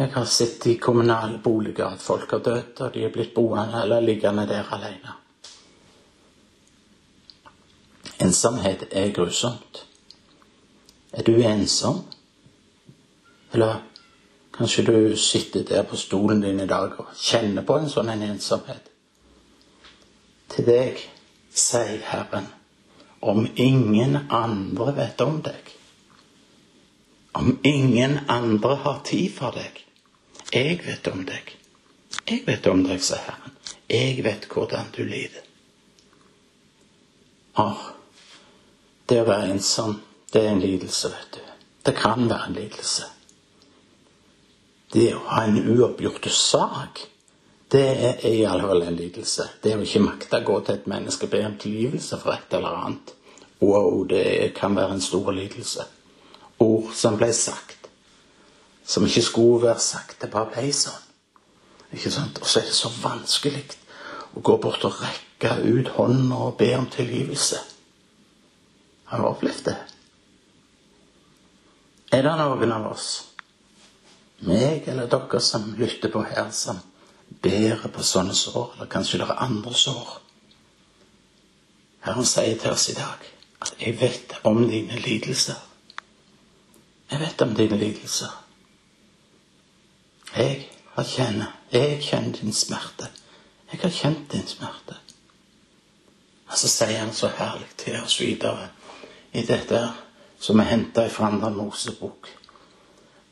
Jeg 0.00 0.12
har 0.14 0.24
sett 0.24 0.66
i 0.66 0.78
kommunale 0.80 1.38
boliger 1.44 1.92
at 1.92 2.02
folk 2.02 2.30
har 2.32 2.40
dødd, 2.44 2.80
og 2.80 2.94
de 2.94 3.04
er 3.04 3.12
blitt 3.12 3.34
boende 3.36 3.82
eller 3.82 4.00
liggende 4.00 4.46
der 4.48 4.70
alene. 4.72 5.16
Ensomhet 8.20 8.86
er 8.90 9.12
grusomt. 9.12 9.84
Er 11.12 11.22
du 11.22 11.34
ensom? 11.42 12.02
Eller 13.52 13.82
kanskje 14.56 14.84
du 14.86 15.16
sitter 15.16 15.64
der 15.68 15.82
på 15.82 15.96
stolen 15.96 16.40
din 16.40 16.60
i 16.60 16.66
dag 16.66 16.96
og 17.00 17.14
kjenner 17.16 17.64
på 17.66 17.78
en 17.78 17.88
sånn 17.90 18.12
en 18.12 18.22
ensomhet? 18.22 18.90
Til 20.50 20.66
deg 20.66 21.00
sier 21.54 22.00
Herren, 22.10 22.46
om 23.20 23.46
ingen 23.54 24.18
andre 24.28 24.92
vet 24.96 25.20
om 25.20 25.42
deg, 25.44 25.74
om 27.32 27.58
ingen 27.62 28.18
andre 28.28 28.74
har 28.84 29.00
tid 29.04 29.30
for 29.34 29.54
deg, 29.54 29.84
jeg 30.50 30.80
vet 30.82 31.06
om 31.12 31.22
deg. 31.26 31.54
Jeg 32.26 32.42
vet 32.46 32.66
om 32.66 32.82
deg, 32.82 33.02
sier 33.02 33.22
Herren. 33.22 33.54
Jeg 33.90 34.24
vet 34.26 34.48
hvordan 34.50 34.90
du 34.94 35.04
lider. 35.06 35.46
Åh, 37.58 37.86
det 39.10 39.20
å 39.22 39.28
være 39.28 39.52
ensom, 39.54 39.96
det 40.32 40.42
er 40.42 40.52
en 40.52 40.62
lidelse, 40.62 41.10
vet 41.10 41.38
du. 41.38 41.40
Det 41.86 41.94
kan 41.98 42.28
være 42.30 42.50
en 42.50 42.58
lidelse. 42.58 43.06
Det 44.90 45.08
å 45.14 45.22
ha 45.30 45.44
en 45.46 45.58
uoppgjort 45.58 46.26
sak, 46.34 47.04
det 47.70 47.86
er 47.86 48.24
i 48.26 48.44
alle 48.44 48.66
fall 48.66 48.82
en 48.82 48.96
lidelse. 48.98 49.46
Det 49.62 49.76
å 49.76 49.82
ikke 49.84 50.02
makte 50.02 50.40
å 50.40 50.46
gå 50.46 50.56
til 50.66 50.78
et 50.78 50.88
menneske 50.90 51.28
og 51.28 51.34
be 51.34 51.42
om 51.46 51.56
tilgivelse 51.60 52.18
for 52.18 52.34
et 52.34 52.56
eller 52.58 52.78
annet. 52.80 53.12
Wow, 53.60 54.04
det 54.10 54.54
kan 54.56 54.74
være 54.76 54.96
en 54.96 55.04
stor 55.04 55.30
lidelse. 55.36 55.86
Ord 56.60 56.90
som 56.96 57.18
ble 57.20 57.30
sagt, 57.36 57.88
som 58.84 59.06
ikke 59.06 59.22
skulle 59.22 59.68
være 59.68 59.84
sagt. 59.84 60.18
Det 60.22 60.32
bare 60.32 60.50
ble 60.54 60.72
sånn. 60.74 61.06
Ikke 61.94 62.10
sant? 62.14 62.42
Og 62.42 62.46
så 62.46 62.60
er 62.60 62.68
det 62.70 62.76
så 62.78 62.90
vanskelig 63.02 63.64
å 64.34 64.42
gå 64.46 64.56
bort 64.62 64.84
og 64.86 64.98
rekke 65.02 65.56
ut 65.62 65.94
hånda 65.96 66.42
og 66.48 66.58
be 66.58 66.72
om 66.78 66.90
tilgivelse. 66.90 67.62
Har 69.10 69.22
du 69.22 69.30
opplevd 69.30 69.64
det? 69.70 69.78
Er 72.14 72.26
det 72.26 72.36
noen 72.38 72.72
av 72.74 72.90
oss, 72.90 73.08
meg 74.46 74.86
eller 74.90 75.10
dere 75.10 75.40
som 75.42 75.68
lytter 75.78 76.10
på 76.10 76.22
her, 76.26 76.48
som 76.50 76.78
bærer 77.42 77.88
på 77.88 78.02
sånne 78.02 78.34
sår, 78.34 78.74
eller 78.74 78.90
kanskje 78.90 79.20
det 79.20 79.28
er 79.28 79.42
andre 79.44 79.74
sår? 79.74 80.20
Herren 82.04 82.26
sier 82.26 82.56
til 82.58 82.72
oss 82.72 82.88
i 82.88 82.94
dag 82.94 83.26
at 83.60 83.74
'jeg 83.80 84.00
vet 84.00 84.34
om 84.44 84.68
dine 84.68 84.96
lidelser'. 84.96 85.66
Jeg 87.10 87.20
vet 87.20 87.42
om 87.42 87.54
dine 87.54 87.76
lidelser. 87.76 88.44
Jeg 90.36 90.68
har 90.94 91.04
kjenner, 91.04 91.56
jeg 91.72 92.02
kjenner 92.02 92.32
din 92.32 92.52
smerte. 92.52 93.08
Jeg 93.72 93.80
har 93.82 93.90
kjent 93.90 94.32
din 94.32 94.46
smerte. 94.46 94.94
Og 96.46 96.58
så 96.58 96.68
sier 96.68 96.98
han 96.98 97.14
så 97.14 97.28
herlig 97.28 97.68
til 97.76 98.02
oss 98.02 98.20
videre 98.20 98.68
i 99.32 99.42
dette 99.46 99.92
som 100.40 100.60
er 100.60 100.64
henta 100.64 101.08
fra 101.08 101.26
andre 101.26 101.50
Mosebok. 101.50 102.28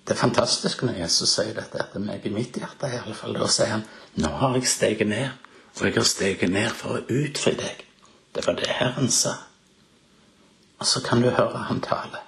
Det 0.08 0.14
er 0.14 0.20
fantastisk 0.22 0.82
når 0.88 1.02
Jesus 1.02 1.34
sier 1.36 1.52
dette 1.52 1.76
etter 1.82 2.00
meg 2.00 2.24
i 2.24 2.30
mitt 2.32 2.56
hjerte. 2.56 2.88
i 2.88 2.96
alle 2.96 3.14
fall. 3.14 3.34
Da 3.36 3.48
sier 3.52 3.74
han 3.74 3.82
nå 4.16 4.30
har 4.40 4.54
jeg 4.56 4.66
steget 4.66 5.08
ned 5.08 5.28
For 5.76 5.86
jeg 5.86 5.94
har 5.94 6.06
steget 6.08 6.50
ned 6.50 6.70
for 6.74 6.96
å 6.96 7.02
utfri 7.12 7.52
deg. 7.54 7.82
Det 8.34 8.46
var 8.46 8.56
det 8.56 8.70
Herren 8.72 9.10
sa. 9.12 9.34
Og 10.80 10.86
så 10.86 11.02
kan 11.04 11.20
du 11.22 11.28
høre 11.28 11.60
han 11.68 11.82
tale. 11.84 12.22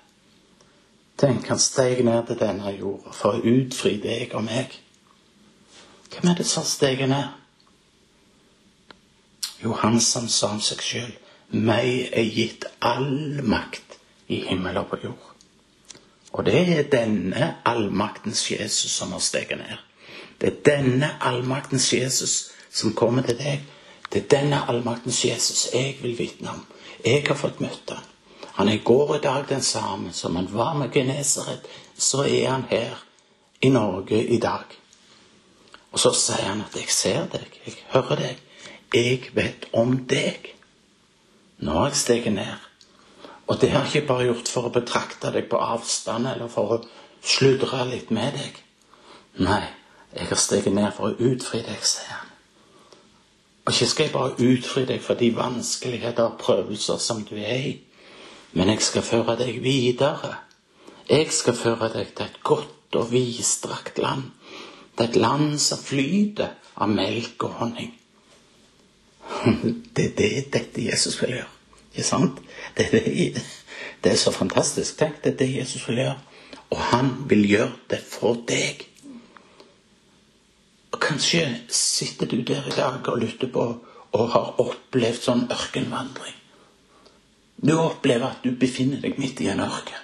Tenk, 1.17 1.49
han 1.49 1.59
steg 1.59 2.05
ned 2.05 2.29
til 2.29 2.39
denne 2.39 2.75
jorda 2.77 3.15
for 3.17 3.39
å 3.39 3.43
utfri 3.55 3.97
deg 4.05 4.37
og 4.37 4.45
meg. 4.45 4.77
Hvem 6.13 6.31
er 6.31 6.37
det 6.37 6.47
som 6.47 6.63
har 6.63 6.69
steget 6.69 7.09
ned? 7.09 7.33
Jo, 9.65 9.73
han 9.73 10.01
som 10.05 10.29
sa 10.29 10.53
om 10.53 10.61
seg 10.61 10.85
sjøl 10.85 11.11
meg 11.51 12.13
er 12.13 12.29
gitt 12.29 12.69
all 12.85 13.41
makt 13.43 13.99
i 14.29 14.45
himmel 14.47 14.85
og 14.85 14.93
på 14.93 15.01
jord. 15.09 15.30
Og 16.33 16.47
det 16.47 16.79
er 16.79 16.91
denne 16.91 17.57
allmaktens 17.67 18.51
Jesus 18.51 18.91
som 18.91 19.13
har 19.13 19.19
steget 19.19 19.59
ned. 19.59 19.77
Det 20.41 20.49
er 20.49 20.63
denne 20.65 21.11
allmaktens 21.21 21.93
Jesus 21.93 22.51
som 22.71 22.95
kommer 22.95 23.23
til 23.23 23.39
deg. 23.39 23.65
Det 24.13 24.23
er 24.23 24.31
denne 24.39 24.63
allmaktens 24.69 25.25
Jesus 25.25 25.69
jeg 25.75 25.99
vil 26.03 26.19
vitne 26.19 26.51
om. 26.51 26.63
Jeg 27.05 27.25
har 27.29 27.37
fått 27.39 27.61
møte 27.61 27.95
ham. 27.95 28.07
Han 28.61 28.69
er 28.69 28.77
i 28.77 28.85
går 28.85 29.09
og 29.09 29.17
i 29.17 29.23
dag 29.25 29.45
den 29.49 29.63
samme. 29.63 30.13
Som 30.13 30.37
han 30.37 30.49
var 30.53 30.75
med 30.75 30.93
Genesaret, 30.93 31.67
så 31.97 32.25
er 32.25 32.51
han 32.51 32.65
her 32.71 33.05
i 33.63 33.69
Norge 33.69 34.27
i 34.27 34.39
dag. 34.39 34.65
Og 35.93 35.99
så 35.99 36.13
sier 36.15 36.49
han 36.49 36.61
at 36.61 36.77
'jeg 36.77 36.91
ser 36.91 37.27
deg, 37.27 37.61
jeg 37.67 37.75
hører 37.89 38.17
deg, 38.17 38.37
jeg 38.95 39.31
vet 39.35 39.67
om 39.73 40.07
deg'. 40.07 40.55
Nå 41.59 41.73
har 41.73 41.87
jeg 41.87 41.97
steget 41.97 42.33
ned. 42.33 42.70
Og 43.51 43.61
det 43.61 43.71
har 43.71 43.83
jeg 43.83 43.95
ikke 43.95 44.07
bare 44.07 44.29
gjort 44.29 44.49
for 44.49 44.69
å 44.69 44.75
betrakte 44.75 45.33
deg 45.35 45.49
på 45.51 45.59
avstand 45.59 46.29
eller 46.31 46.51
for 46.53 46.77
å 46.77 46.81
sludre 47.19 47.83
litt 47.89 48.13
med 48.15 48.37
deg. 48.39 48.61
Nei, 49.43 49.65
jeg 50.15 50.31
har 50.31 50.39
steget 50.39 50.75
ned 50.77 50.93
for 50.95 51.11
å 51.11 51.31
utfri 51.33 51.65
deg, 51.67 51.83
sier 51.83 52.13
han. 52.15 52.31
Og 53.67 53.75
ikke 53.75 53.91
skal 53.91 54.07
jeg 54.07 54.15
bare 54.15 54.47
utfri 54.53 54.85
deg 54.87 55.03
for 55.03 55.19
de 55.19 55.33
vanskeligheter 55.35 56.31
og 56.31 56.39
prøvelser 56.39 57.03
som 57.03 57.25
du 57.27 57.35
er 57.39 57.67
i, 57.73 57.75
men 58.55 58.71
jeg 58.73 58.87
skal 58.87 59.07
føre 59.07 59.37
deg 59.39 59.61
videre. 59.63 60.37
Jeg 61.11 61.31
skal 61.35 61.59
føre 61.59 61.91
deg 61.93 62.15
til 62.15 62.31
et 62.31 62.41
godt 62.47 62.99
og 62.99 63.11
vidstrakt 63.11 63.99
land. 64.03 64.31
Til 64.95 65.09
et 65.09 65.19
land 65.19 65.59
som 65.63 65.79
flyter 65.83 66.55
av 66.79 66.91
melk 66.91 67.47
og 67.47 67.63
honning. 67.63 67.95
Det 69.95 70.05
er 70.05 70.15
det 70.19 70.35
dette 70.55 70.87
Jesus 70.87 71.19
vil 71.23 71.41
gjøre. 71.41 71.60
Ikke 72.01 72.09
sant? 72.09 72.41
Det 72.77 72.89
det, 72.93 73.43
det 74.05 74.13
er 74.13 74.17
så 74.17 74.33
fantastisk. 74.33 74.97
Tenk, 74.99 75.21
det 75.25 75.35
er 75.35 75.37
det 75.37 75.57
Jesus 75.57 75.89
vil 75.89 76.01
gjøre. 76.01 76.17
Og 76.71 76.79
han 76.79 77.11
vil 77.29 77.45
gjøre 77.49 77.73
det 77.91 77.99
for 78.09 78.39
deg. 78.49 78.87
Og 80.93 81.01
Kanskje 81.01 81.43
sitter 81.69 82.27
du 82.27 82.41
der 82.41 82.67
i 82.67 82.77
dag 82.77 83.09
og 83.09 83.19
lytter 83.19 83.53
på 83.53 83.65
og 84.11 84.31
har 84.33 84.55
opplevd 84.59 85.23
sånn 85.23 85.43
ørkenvandring. 85.53 86.37
Du 87.61 87.77
opplever 87.77 88.31
at 88.31 88.41
du 88.43 88.57
befinner 88.57 89.03
deg 89.05 89.19
midt 89.21 89.43
i 89.45 89.51
en 89.53 89.61
ørken. 89.61 90.01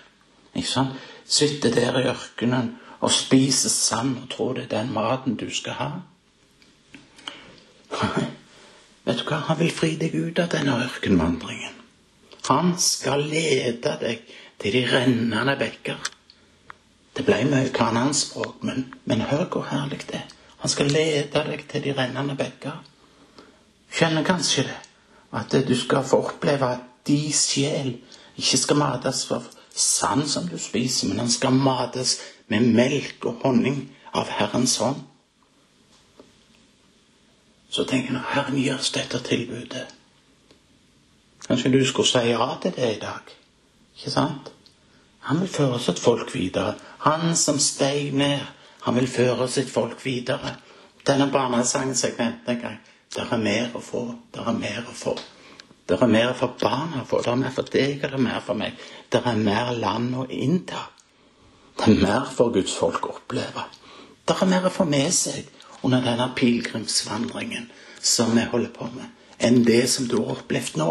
Ikke 0.52 0.68
sant? 0.68 1.00
Sitter 1.24 1.72
der 1.74 1.96
i 2.02 2.04
ørkenen 2.12 2.74
og 3.00 3.10
spiser 3.10 3.72
sand 3.72 4.18
og 4.20 4.28
tror 4.36 4.52
det 4.58 4.66
er 4.66 4.74
den 4.76 4.92
maten 4.92 5.40
du 5.40 5.48
skal 5.50 5.80
ha. 5.80 5.90
Vet 9.06 9.22
du 9.22 9.24
hva? 9.24 9.40
Han 9.48 9.58
vil 9.62 9.72
fri 9.72 9.94
deg 9.96 10.14
ut 10.14 10.44
av 10.44 10.52
denne 10.52 10.76
ørkenvandringen. 10.84 11.75
Han 12.46 12.76
skal 12.78 13.24
lede 13.26 13.96
deg 14.00 14.20
til 14.62 14.72
de 14.72 14.82
rennende 14.90 15.56
bekker. 15.58 16.10
Det 17.16 17.24
ble 17.24 17.40
mye 17.48 17.72
kananspråk, 17.74 18.60
men, 18.62 18.92
men 19.04 19.24
hør 19.26 19.46
hvor 19.50 19.66
herlig 19.70 20.04
det 20.06 20.20
er. 20.20 20.28
Han 20.62 20.70
skal 20.70 20.92
lede 20.92 21.42
deg 21.48 21.64
til 21.70 21.82
de 21.82 21.94
rennende 21.96 22.36
bekker. 22.38 22.76
Kjenner 23.96 24.24
kanskje 24.26 24.66
det, 24.68 24.78
at 25.32 25.56
du 25.68 25.74
skal 25.76 26.04
få 26.06 26.22
oppleve 26.28 26.70
at 26.76 26.86
de 27.06 27.18
sjel 27.34 27.96
ikke 28.36 28.60
skal 28.60 28.78
mates 28.78 29.24
for 29.26 29.44
sand 29.74 30.28
som 30.28 30.48
du 30.48 30.58
spiser, 30.58 31.08
men 31.08 31.24
han 31.24 31.30
skal 31.30 31.52
mates 31.52 32.18
med 32.48 32.70
melk 32.76 33.26
og 33.26 33.42
honning 33.42 33.82
av 34.14 34.30
Herrens 34.38 34.76
hånd. 34.80 35.02
Så 37.70 37.84
tenker 37.84 38.12
jeg 38.12 38.20
når 38.20 38.32
Herren 38.32 38.58
gir 38.60 38.78
oss 38.78 38.94
dette 38.94 39.20
tilbudet 39.26 39.86
Kanskje 41.46 41.72
du 41.72 41.80
skulle 41.86 42.08
si 42.08 42.30
ja 42.30 42.48
til 42.62 42.74
det 42.76 42.92
i 42.96 43.00
dag? 43.00 43.32
Ikke 43.96 44.10
sant? 44.10 44.52
Han 45.26 45.40
vil 45.40 45.50
føre 45.50 45.78
sitt 45.82 45.98
folk 45.98 46.34
videre. 46.34 46.74
Han 47.06 47.36
som 47.36 47.58
steg 47.62 48.14
ned 48.14 48.42
han 48.86 48.94
vil 48.94 49.08
føre 49.10 49.48
sitt 49.50 49.70
folk 49.70 49.98
videre. 50.04 50.52
Denne 51.06 51.26
nevnte 51.26 51.78
en 51.82 52.60
gang, 52.60 52.76
det 53.14 53.24
er 53.24 53.40
mer 53.42 53.72
å 53.74 53.80
få. 53.82 54.02
Det 54.30 54.44
er 54.46 54.54
mer 54.54 54.84
å 54.86 54.94
få. 54.94 55.14
Det 55.86 55.98
er 56.02 56.10
mer 56.10 56.34
for 56.38 56.54
barna 56.60 57.02
å 57.02 57.06
få. 57.06 57.18
Det 57.22 57.32
er 57.32 57.40
mer 57.40 57.54
for 57.54 57.72
deg, 57.72 57.96
og 57.96 58.10
det 58.10 58.18
er 58.18 58.22
mer 58.22 58.44
for 58.46 58.58
meg. 58.58 58.78
Det 59.10 59.22
er 59.26 59.42
mer 59.42 59.72
land 59.74 60.14
å 60.14 60.26
innta. 60.30 60.84
Det 61.74 61.88
er 61.90 61.98
mer 62.02 62.30
for 62.30 62.54
Guds 62.54 62.74
folk 62.78 63.06
å 63.06 63.16
oppleve. 63.18 63.66
Det 64.26 64.38
er 64.38 64.50
mer 64.50 64.66
å 64.66 64.74
få 64.74 64.86
med 64.86 65.10
seg 65.14 65.50
under 65.82 66.02
denne 66.06 66.30
pilegrimsvandringen 66.38 67.66
som 67.98 68.34
vi 68.38 68.46
holder 68.50 68.70
på 68.74 68.86
med, 68.94 69.10
enn 69.38 69.64
det 69.66 69.82
som 69.90 70.06
du 70.06 70.20
har 70.20 70.38
opplevd 70.38 70.78
nå. 70.78 70.90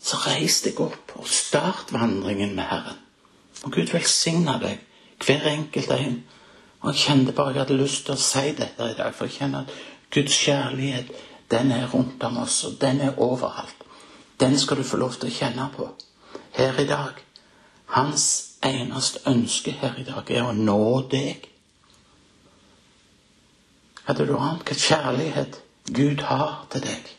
Så 0.00 0.16
reis 0.24 0.62
deg 0.64 0.80
opp 0.80 1.16
og 1.20 1.28
start 1.28 1.92
vandringen 1.92 2.54
med 2.56 2.68
Herren. 2.70 3.00
Og 3.64 3.74
Gud 3.74 3.92
velsigne 3.92 4.56
deg, 4.62 4.78
hver 5.20 5.48
enkelt 5.50 5.90
en 5.92 6.22
og 6.80 6.94
jeg 6.94 6.96
kjente 6.96 7.32
bare 7.32 7.52
jeg 7.52 7.60
hadde 7.60 7.76
lyst 7.76 8.06
til 8.06 8.16
å 8.16 8.20
si 8.20 8.52
dette 8.56 8.86
i 8.88 8.96
dag, 8.96 9.12
for 9.14 9.28
jeg 9.28 9.36
kjenner 9.36 9.66
at 9.66 9.74
Guds 10.14 10.36
kjærlighet, 10.46 11.10
den 11.50 11.72
er 11.76 11.90
rundt 11.92 12.22
om 12.24 12.38
oss, 12.40 12.62
og 12.64 12.78
den 12.80 13.00
er 13.04 13.18
overalt. 13.20 13.84
Den 14.40 14.56
skal 14.58 14.80
du 14.80 14.86
få 14.86 14.96
lov 14.96 15.18
til 15.18 15.28
å 15.28 15.34
kjenne 15.34 15.68
på 15.74 15.90
her 16.56 16.80
i 16.80 16.86
dag. 16.88 17.20
Hans 17.92 18.26
eneste 18.64 19.20
ønske 19.28 19.74
her 19.76 19.98
i 20.00 20.06
dag 20.08 20.30
er 20.30 20.48
å 20.48 20.56
nå 20.56 20.80
deg. 21.12 21.44
Hadde 24.06 24.26
du 24.26 24.36
ant 24.38 24.64
hva 24.64 24.76
kjærlighet 24.78 25.60
Gud 25.92 26.24
har 26.30 26.64
til 26.72 26.86
deg? 26.86 27.16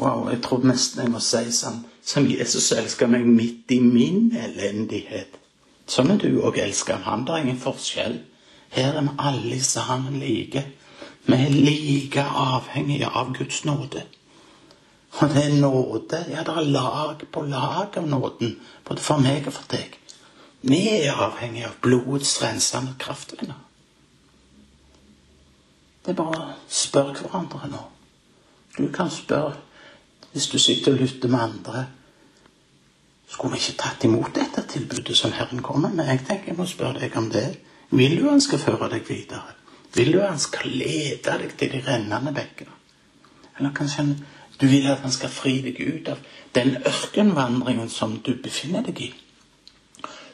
Wow, 0.00 0.30
jeg 0.30 0.40
tror 0.42 0.64
nesten 0.64 1.02
jeg 1.04 1.12
må 1.12 1.20
si 1.20 1.42
som, 1.52 1.82
som 2.00 2.24
Jesus 2.24 2.70
elsker 2.72 3.10
meg 3.10 3.26
midt 3.28 3.72
i 3.74 3.80
min 3.84 4.30
elendighet. 4.32 5.36
Sånn 5.90 6.14
er 6.14 6.20
du 6.22 6.38
òg 6.46 6.56
elsker 6.62 7.02
han. 7.04 7.26
Det 7.28 7.34
er 7.34 7.44
ingen 7.44 7.60
forskjell. 7.60 8.16
Her 8.72 8.96
er 8.96 9.04
vi 9.04 9.16
alle 9.18 9.58
sammen 9.66 10.16
like. 10.22 10.64
Vi 11.26 11.36
er 11.36 11.52
like 11.52 12.24
avhengige 12.24 13.10
av 13.12 13.34
Guds 13.36 13.64
nåde. 13.68 14.06
Og 15.18 15.34
det 15.34 15.44
er 15.44 15.56
nåde. 15.60 16.24
Ja, 16.30 16.44
det 16.48 16.56
er 16.56 16.70
lag 16.70 17.24
på 17.32 17.42
lag 17.42 17.98
av 17.98 18.06
nåden, 18.08 18.56
både 18.88 19.04
for 19.04 19.20
meg 19.20 19.48
og 19.50 19.58
for 19.58 19.68
deg. 19.74 19.96
Vi 20.62 20.80
er 20.88 21.18
avhengige 21.26 21.68
av 21.68 21.80
blodets 21.82 22.38
rensende 22.42 22.94
kraftvenner. 22.98 23.58
Det 26.04 26.14
er 26.14 26.22
bare 26.22 26.38
å 26.40 26.52
spørre 26.72 27.18
hverandre 27.20 27.68
nå. 27.68 27.82
Du 28.78 28.86
kan 28.94 29.10
spørre 29.12 29.58
hvis 30.32 30.46
du 30.46 30.58
sitter 30.58 30.92
og 30.92 30.98
lytter 30.98 31.28
med 31.28 31.40
andre. 31.40 31.86
Skulle 33.30 33.54
vi 33.54 33.62
ikke 33.62 33.78
tatt 33.82 34.04
imot 34.04 34.34
dette 34.34 34.62
tilbudet 34.68 35.16
som 35.16 35.32
Herren 35.32 35.62
kommer 35.62 35.90
med? 35.90 36.06
Jeg 36.06 36.24
tenker 36.26 36.52
jeg 36.52 36.58
må 36.58 36.66
spørre 36.66 37.00
deg 37.00 37.16
om 37.16 37.30
det. 37.30 37.46
Vil 37.90 38.18
du 38.18 38.28
han 38.28 38.42
skal 38.42 38.58
føre 38.58 38.90
deg 38.90 39.08
videre? 39.08 39.56
Vil 39.94 40.12
du 40.12 40.20
han 40.22 40.38
skal 40.38 40.70
lede 40.70 41.38
deg 41.38 41.56
til 41.58 41.72
de 41.72 41.82
rennende 41.86 42.34
bekker? 42.34 42.68
Eller 43.58 43.74
kanskje 43.74 44.06
du 44.60 44.66
vil 44.66 44.86
at 44.90 45.02
han 45.02 45.12
skal 45.12 45.32
fri 45.32 45.56
deg 45.64 45.80
ut 45.80 46.08
av 46.12 46.20
den 46.54 46.76
ørkenvandringen 46.76 47.88
som 47.90 48.18
du 48.18 48.34
befinner 48.42 48.84
deg 48.86 49.00
i? 49.08 49.10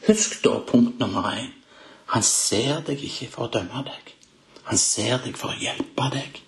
Husk 0.06 0.42
da 0.44 0.58
punkt 0.66 0.98
nummer 1.00 1.30
én. 1.32 1.52
Han 2.06 2.22
ser 2.22 2.82
deg 2.86 3.00
ikke 3.02 3.30
for 3.30 3.46
å 3.46 3.52
dømme 3.52 3.82
deg. 3.86 4.12
Han 4.68 4.78
ser 4.78 5.18
deg 5.24 5.38
for 5.38 5.54
å 5.54 5.60
hjelpe 5.60 6.10
deg. 6.12 6.42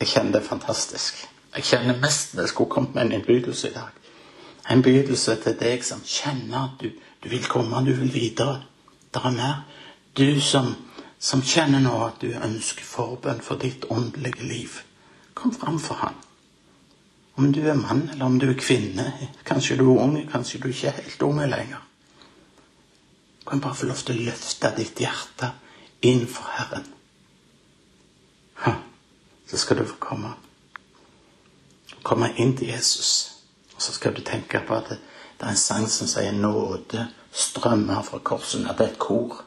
Jeg 0.00 0.08
kjenner 0.08 0.38
det 0.38 0.46
fantastisk. 0.46 1.24
Jeg 1.56 1.64
kjenner 1.64 1.98
mest 1.98 2.36
jeg 2.38 2.48
skulle 2.48 2.70
kommet 2.70 2.94
med 2.94 3.06
en 3.06 3.12
innbydelse 3.18 3.70
i 3.70 3.74
dag. 3.74 3.94
En 4.68 4.78
innbydelse 4.78 5.36
til 5.42 5.56
deg 5.58 5.84
som 5.84 6.04
kjenner 6.04 6.68
at 6.68 6.82
du, 6.82 6.92
du 7.24 7.28
vil 7.32 7.48
komme, 7.50 7.82
du 7.86 7.94
vil 7.96 8.12
videre. 8.14 8.62
Det 9.14 9.24
er 9.24 9.34
mer. 9.34 9.64
Du 10.14 10.40
som, 10.40 10.74
som 11.18 11.42
kjenner 11.42 11.82
nå 11.82 11.94
at 12.04 12.22
du 12.22 12.30
ønsker 12.30 12.86
forbønn 12.86 13.42
for 13.42 13.58
ditt 13.58 13.88
åndelige 13.90 14.46
liv. 14.46 14.80
Kom 15.34 15.54
fram 15.54 15.78
for 15.82 15.98
Han. 16.04 16.14
Om 17.38 17.52
du 17.54 17.60
er 17.70 17.78
mann, 17.78 18.08
eller 18.12 18.26
om 18.26 18.38
du 18.38 18.48
er 18.50 18.58
kvinne. 18.58 19.12
Kanskje 19.46 19.76
du 19.78 19.84
er 19.92 20.02
ung, 20.02 20.16
kanskje 20.30 20.58
du 20.62 20.68
ikke 20.68 20.90
er 20.90 21.00
helt 21.02 21.22
ung 21.22 21.38
lenger. 21.38 21.82
Kan 23.46 23.62
bare 23.62 23.78
få 23.78 23.86
lov 23.86 24.02
til 24.04 24.18
å 24.18 24.26
løfte 24.30 24.74
ditt 24.76 25.00
hjerte 25.00 25.52
inn 26.06 26.26
for 26.28 26.50
Herren. 26.58 26.86
Så 29.50 29.56
skal 29.56 29.78
du 29.78 29.84
få 29.84 29.96
komme 30.00 30.34
komme 32.02 32.30
inn 32.36 32.56
til 32.56 32.68
Jesus. 32.68 33.30
Og 33.74 33.82
så 33.82 33.92
skal 33.92 34.14
du 34.16 34.22
tenke 34.24 34.60
på 34.66 34.74
at 34.74 34.88
det, 34.88 34.98
det 35.38 35.46
er 35.46 35.50
en 35.50 35.56
sang 35.56 35.88
som 35.90 36.06
sier 36.06 36.32
'Nåde 36.32 37.08
strømmer 37.32 38.02
fra 38.02 38.18
korsene'. 38.18 38.70
At 38.70 38.78
det 38.78 38.86
er 38.86 38.90
et 38.90 38.98
kor. 38.98 39.44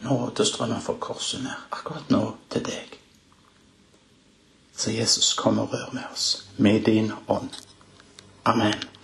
nådestrømmen 0.00 0.80
fra 0.80 0.94
korset 1.00 1.42
ned 1.42 1.50
akkurat 1.70 2.10
nå 2.10 2.36
til 2.50 2.64
deg. 2.64 2.96
Så 4.76 4.90
Jesus, 4.90 5.34
kom 5.34 5.58
og 5.58 5.72
rør 5.72 5.90
med 5.92 6.02
oss 6.12 6.48
med 6.56 6.84
din 6.84 7.12
ånd. 7.28 7.50
Amen. 8.44 8.99